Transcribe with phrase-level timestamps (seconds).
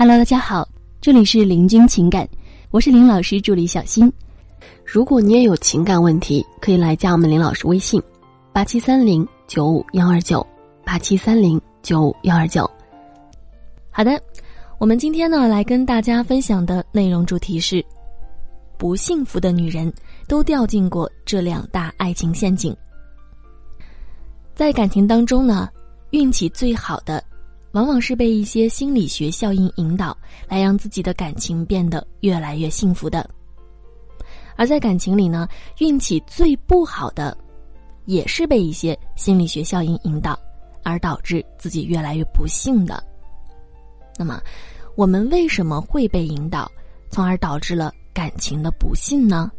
[0.00, 0.66] Hello，大家好，
[0.98, 2.26] 这里是林君情感，
[2.70, 4.10] 我是林老师助理小新。
[4.82, 8.02] 如果你也有情感问题，可以来加我们林老师微信：
[8.50, 10.44] 八七三零九五幺二九
[10.86, 12.62] 八七三零九五幺二九。
[13.90, 14.18] 好的，
[14.78, 17.84] 我们今天呢来跟大家分享的内容主题是：
[18.78, 19.92] 不幸福的女人
[20.26, 22.74] 都掉进过这两大爱情陷阱。
[24.54, 25.68] 在感情当中呢，
[26.12, 27.22] 运气最好的。
[27.72, 30.16] 往往是被一些心理学效应引导，
[30.48, 33.28] 来让自己的感情变得越来越幸福的。
[34.56, 35.48] 而在感情里呢，
[35.78, 37.36] 运气最不好的，
[38.06, 40.38] 也是被一些心理学效应引导，
[40.82, 43.02] 而导致自己越来越不幸的。
[44.18, 44.42] 那么，
[44.96, 46.70] 我们为什么会被引导，
[47.08, 49.50] 从而导致了感情的不幸呢？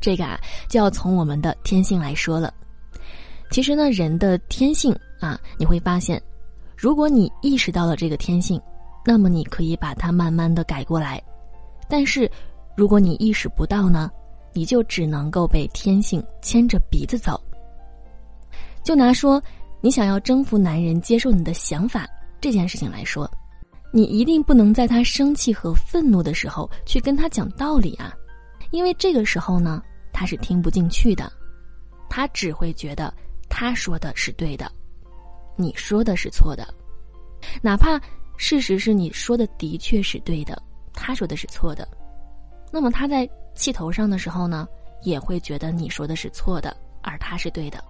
[0.00, 2.54] 这个啊，就要从我们的天性来说了。
[3.50, 6.22] 其实呢，人的天性啊，你会发现。
[6.80, 8.58] 如果你意识到了这个天性，
[9.04, 11.22] 那么你可以把它慢慢的改过来。
[11.90, 12.30] 但是，
[12.74, 14.10] 如果你意识不到呢，
[14.54, 17.38] 你就只能够被天性牵着鼻子走。
[18.82, 19.42] 就拿说
[19.82, 22.08] 你想要征服男人接受你的想法
[22.40, 23.30] 这件事情来说，
[23.92, 28.14] 你一定不能在他生气和愤怒的时候去跟他讲道理啊，
[28.70, 29.82] 因为这个时候呢，
[30.14, 31.30] 他是听不进去的，
[32.08, 33.12] 他只会觉得
[33.50, 34.72] 他说的是对的。
[35.56, 36.66] 你说的是错的，
[37.62, 38.00] 哪怕
[38.36, 40.60] 事实是你说的的确是对的，
[40.92, 41.86] 他说的是错的，
[42.72, 44.66] 那么他在气头上的时候呢，
[45.02, 47.82] 也会觉得你说的是错的，而他是对的。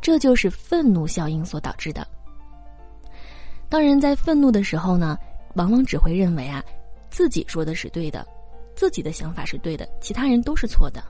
[0.00, 2.06] 这就是愤怒效应所导致的。
[3.68, 5.18] 当人在愤怒的时候呢，
[5.54, 6.64] 往往只会认为啊，
[7.10, 8.26] 自己说的是对的，
[8.74, 11.02] 自己的想法是对的，其他人都是错的。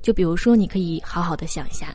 [0.00, 1.94] 就比如说，你可以好好的想一下。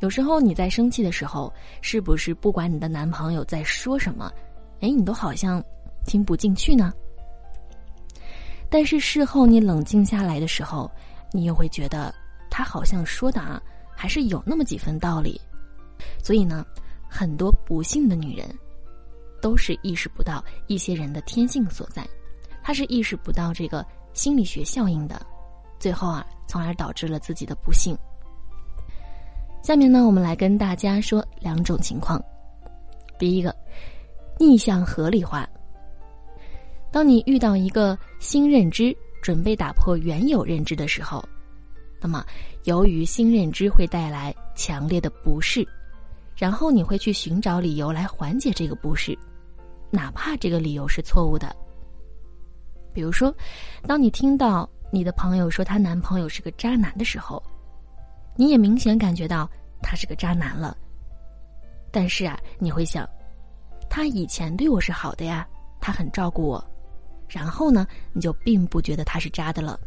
[0.00, 4.32] 有时候你在生气的时候，是不是不管你的男朋友在说什么，
[4.80, 5.62] 哎，你都好像
[6.06, 6.92] 听不进去呢？
[8.70, 10.90] 但是事后你冷静下来的时候，
[11.32, 12.14] 你又会觉得
[12.50, 13.60] 他好像说的啊，
[13.94, 15.40] 还是有那么几分道理。
[16.22, 16.64] 所以呢，
[17.08, 18.48] 很多不幸的女人，
[19.42, 22.08] 都是意识不到一些人的天性所在，
[22.62, 23.84] 她是意识不到这个
[24.14, 25.20] 心理学效应的，
[25.78, 27.94] 最后啊，从而导致了自己的不幸。
[29.62, 32.20] 下面呢，我们来跟大家说两种情况。
[33.18, 33.54] 第一个，
[34.38, 35.46] 逆向合理化。
[36.90, 41.22] 当你遇到一个新认知，准备打破原有认知的时候，
[42.00, 42.24] 那么
[42.64, 45.64] 由于新认知会带来强烈的不适，
[46.34, 49.16] 然后你会去寻找理由来缓解这个不适，
[49.90, 51.54] 哪怕这个理由是错误的。
[52.94, 53.32] 比如说，
[53.86, 57.40] 当你听到你的朋友说她男朋友是个渣男的时候。
[58.40, 59.46] 你也明显感觉到
[59.82, 60.74] 他是个渣男了，
[61.90, 63.06] 但是啊，你会想，
[63.90, 65.46] 他以前对我是好的呀，
[65.78, 66.70] 他很照顾我，
[67.28, 69.78] 然后呢，你就并不觉得他是渣的了。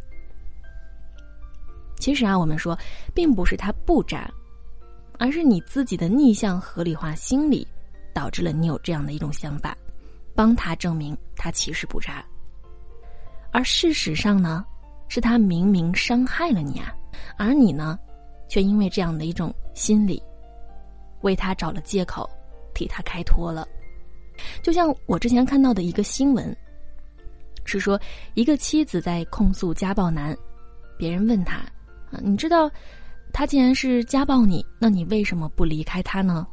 [1.96, 2.78] 其实啊，我们说，
[3.12, 4.30] 并不是他不渣，
[5.18, 7.66] 而是你自己的逆向合理化心理，
[8.12, 9.76] 导致了你有这样的一种想法，
[10.32, 12.24] 帮他证明他其实不渣，
[13.50, 14.64] 而事实上呢，
[15.08, 16.94] 是他明明伤害了你啊，
[17.36, 17.98] 而你呢？
[18.48, 20.22] 却因为这样的一种心理，
[21.22, 22.28] 为他找了借口，
[22.74, 23.66] 替他开脱了。
[24.62, 26.54] 就像我之前看到的一个新闻，
[27.64, 28.00] 是说
[28.34, 30.36] 一个妻子在控诉家暴男，
[30.98, 31.58] 别人问他
[32.10, 32.70] ：“啊，你知道，
[33.32, 36.46] 他既然是家暴你，那你为什么不离开他呢？”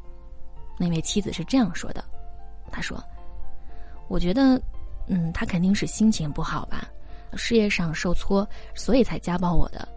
[0.80, 2.04] 那位妻子是这样说的
[2.72, 3.04] ：“他说，
[4.08, 4.62] 我觉得，
[5.08, 6.88] 嗯，他肯定是心情不好吧，
[7.36, 9.88] 事业上受挫，所以才家暴我的。”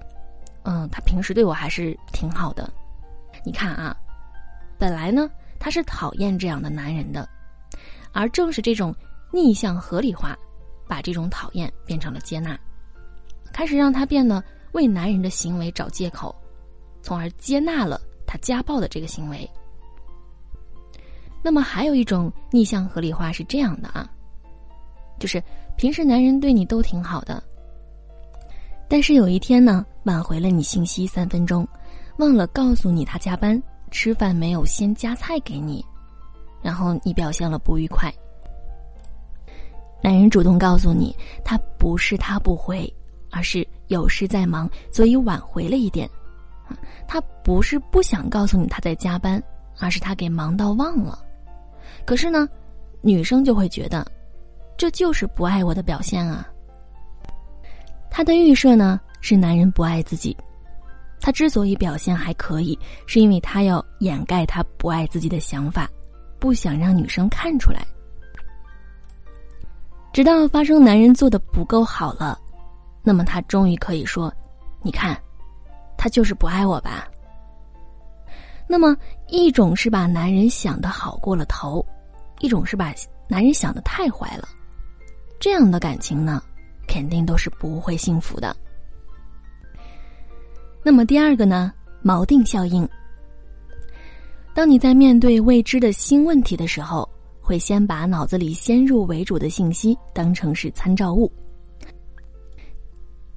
[0.64, 2.70] 嗯，他平时对我还是挺好的。
[3.44, 3.96] 你看啊，
[4.78, 7.28] 本来呢他是讨厌这样的男人的，
[8.12, 8.94] 而正是这种
[9.30, 10.36] 逆向合理化，
[10.88, 12.58] 把这种讨厌变成了接纳，
[13.52, 14.42] 开始让他变得
[14.72, 16.34] 为男人的行为找借口，
[17.02, 19.48] 从而接纳了他家暴的这个行为。
[21.42, 24.10] 那么还有一种逆向合理化是这样的啊，
[25.18, 25.42] 就是
[25.76, 27.42] 平时男人对你都挺好的。
[28.88, 31.66] 但是有一天呢，挽回了你信息三分钟，
[32.18, 33.60] 忘了告诉你他加班，
[33.90, 35.84] 吃饭没有先夹菜给你，
[36.62, 38.12] 然后你表现了不愉快。
[40.02, 42.92] 男人主动告诉你，他不是他不回，
[43.30, 46.08] 而是有事在忙，所以晚回了一点。
[47.06, 49.42] 他不是不想告诉你他在加班，
[49.78, 51.18] 而是他给忙到忘了。
[52.04, 52.46] 可是呢，
[53.00, 54.06] 女生就会觉得，
[54.76, 56.46] 这就是不爱我的表现啊。
[58.10, 60.36] 他的预设呢是男人不爱自己，
[61.18, 65.88] 他之所以表现还可以，是因为他要掩盖他不爱自己的想法，
[66.38, 67.80] 不想让女生看出来。
[70.12, 72.38] 直到发生男人做的不够好了，
[73.02, 74.30] 那么他终于可以说
[74.84, 75.18] ：“你看，
[75.96, 77.08] 他就是不爱我吧。”
[78.68, 78.94] 那么
[79.28, 81.82] 一种是把男人想的好过了头，
[82.40, 82.92] 一种是把
[83.26, 84.46] 男人想的太坏了，
[85.40, 86.42] 这样的感情呢，
[86.86, 88.54] 肯定都是不会幸福的。
[90.84, 91.72] 那么第二个呢，
[92.04, 92.86] 锚定效应。
[94.54, 97.08] 当你在面对未知的新问题的时候。
[97.46, 101.30] 会先把脑子里先入为主的信息当成是参照物。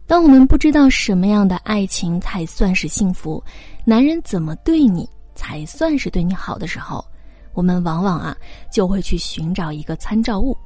[0.05, 3.43] 当我们不知道什么样的爱情才算是幸福，
[3.83, 5.05] 男人怎么对你
[5.35, 7.03] 才算是对你好的时候，
[7.51, 8.33] 我们往往啊
[8.71, 10.57] 就会去寻找一个参照物。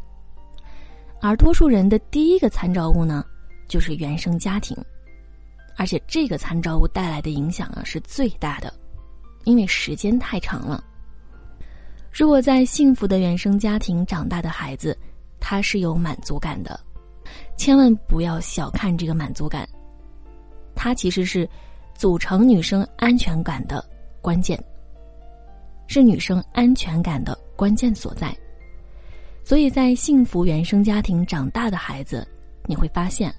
[1.19, 3.25] 而多数人的第一个参照物呢，
[3.67, 4.77] 就是原生家庭，
[5.81, 8.71] 而且这个参照物带来的影响啊是最大的，
[9.45, 10.83] 因为时间太长了。
[12.11, 14.95] 如果在幸福的原生家庭长大的孩子，
[15.39, 16.79] 他是有满足感的，
[17.57, 19.67] 千万不要小看这个满足感。
[20.75, 21.49] 它其实是
[21.95, 23.83] 组成女生安全感的
[24.21, 24.63] 关键，
[25.87, 28.31] 是女生安全感的关键所在。
[29.43, 32.23] 所以在幸福原生家庭长大的孩子，
[32.67, 33.33] 你会发现，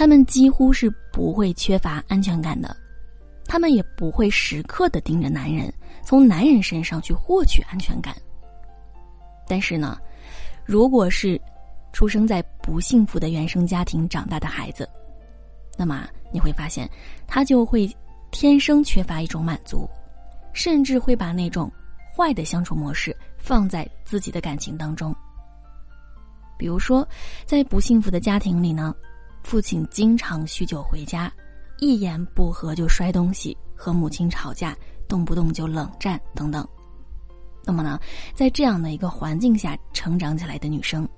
[0.00, 2.74] 他们几乎是不会缺乏安全感的，
[3.44, 5.70] 他们也不会时刻的盯着男人。
[6.02, 8.16] 从男人身上去获取安全感。
[9.46, 9.98] 但是呢，
[10.64, 11.38] 如果是
[11.92, 14.88] 出生在不幸福的原生家庭长大的孩子，
[15.76, 16.88] 那么你会发现，
[17.26, 17.86] 他就会
[18.30, 19.86] 天生缺乏一种满足，
[20.54, 21.70] 甚至会把那种
[22.16, 25.14] 坏的相处模式放在自己的感情当中。
[26.56, 27.06] 比如说，
[27.44, 28.94] 在不幸福的家庭里呢，
[29.42, 31.32] 父亲经常酗酒回家，
[31.78, 34.76] 一言不合就摔东西，和母亲吵架。
[35.08, 36.64] 动不动就冷战等等，
[37.64, 37.98] 那么呢，
[38.32, 41.08] 在这样的一个环境下成长起来的女生，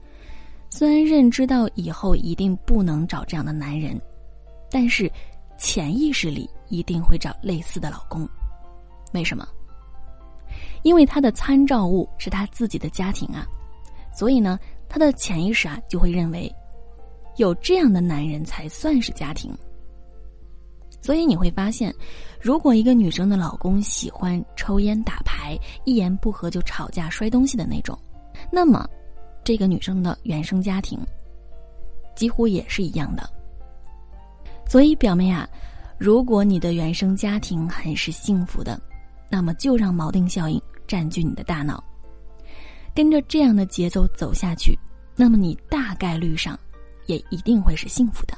[0.70, 4.00] 虽然认知到以后一定不能找这样的男人，
[4.70, 5.12] 但是
[5.58, 8.26] 潜意识里一定会找类似的老公。
[9.12, 9.46] 为什么？
[10.82, 13.46] 因为她的参照物是她自己的家庭啊，
[14.10, 14.58] 所以呢，
[14.88, 16.50] 她的潜意识啊就会认为，
[17.36, 19.52] 有这样的男人才算是家庭。
[21.00, 21.92] 所以你会发现，
[22.40, 27.98] 如果一个女生的老公喜欢抽烟打牌，一言不合就吵架摔东西的那种，
[28.52, 28.88] 那么，
[29.42, 30.98] 这个女生的原生家庭，
[32.14, 33.28] 几乎也是一样的。
[34.64, 35.48] 所以表妹啊，
[35.98, 38.80] 如果你的原生家庭很是幸福的，
[39.28, 41.82] 那么就让锚定效应占据你的大脑，
[42.94, 44.78] 跟着这样的节奏走下去，
[45.16, 46.56] 那么你大概率上，
[47.06, 48.36] 也一定会是幸福的。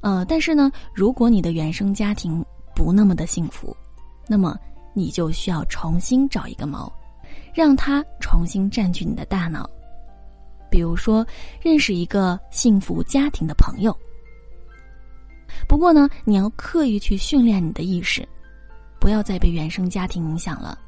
[0.00, 3.76] 呃，但是呢，如果你的原生家庭不那么的幸福，
[4.26, 4.58] 那么
[4.94, 6.90] 你就需要重新找一个锚，
[7.54, 9.68] 让他重新占据你的大脑。
[10.70, 11.24] 比如说，
[11.60, 13.96] 认识一个幸福家庭的朋友。
[15.68, 18.26] 不过呢，你要刻意去训练你的意识，
[18.98, 20.78] 不要再被原生家庭影响了。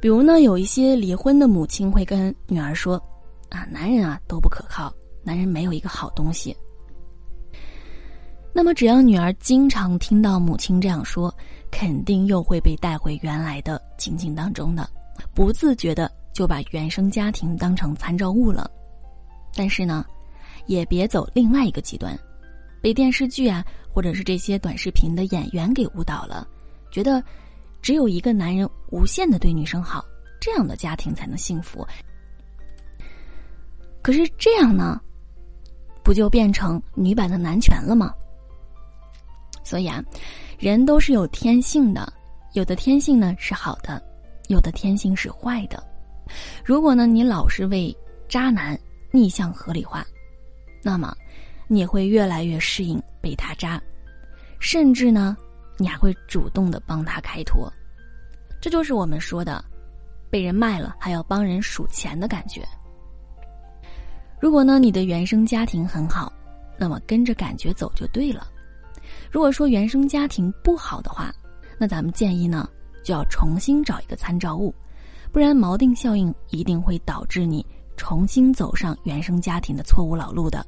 [0.00, 3.00] 比如呢，有一些离婚的母亲会跟女儿说
[3.50, 4.92] ：“啊，男人啊都不可靠，
[5.22, 6.56] 男人没有一个好东西。”
[8.52, 11.32] 那么，只要女儿经常听到母亲这样说，
[11.70, 14.90] 肯定又会被带回原来的情景当中的，
[15.32, 18.68] 不自觉的就把原生家庭当成参照物了。
[19.54, 20.04] 但是呢，
[20.66, 22.18] 也别走另外一个极端，
[22.82, 26.44] 被电视剧啊，或者是这些短视频的演员给误导了，
[26.90, 27.22] 觉得
[27.80, 30.04] 只有一个男人无限的对女生好，
[30.40, 31.86] 这样的家庭才能幸福。
[34.02, 35.00] 可是这样呢，
[36.02, 38.12] 不就变成女版的男权了吗？
[39.62, 40.02] 所以啊，
[40.58, 42.12] 人都是有天性的，
[42.54, 44.02] 有的天性呢是好的，
[44.48, 45.82] 有的天性是坏的。
[46.64, 47.96] 如果呢你老是为
[48.28, 48.78] 渣男
[49.10, 50.04] 逆向合理化，
[50.82, 51.14] 那么
[51.68, 53.80] 你会越来越适应被他渣，
[54.58, 55.36] 甚至呢
[55.76, 57.70] 你还会主动的帮他开脱。
[58.60, 59.64] 这就是我们说的，
[60.30, 62.66] 被人卖了还要帮人数钱的感觉。
[64.40, 66.32] 如果呢你的原生家庭很好，
[66.78, 68.46] 那么跟着感觉走就对了。
[69.30, 71.32] 如果说原生家庭不好的话，
[71.78, 72.68] 那咱们建议呢
[73.04, 74.74] 就要重新找一个参照物，
[75.30, 77.64] 不然锚定效应一定会导致你
[77.96, 80.64] 重新走上原生家庭的错误老路的。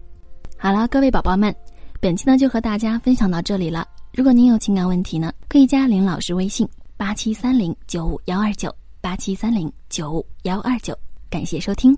[0.59, 1.55] 好了，各位宝宝们，
[1.99, 3.89] 本期呢就和大家分享到这里了。
[4.13, 10.97] 如果您有情感问题呢，可以加林老师微信八七三零九五幺二九八七三零九五幺二九，
[11.31, 11.97] 感谢收听。